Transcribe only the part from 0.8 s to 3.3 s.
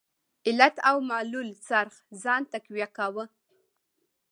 او معلول څرخ ځان تقویه کاوه.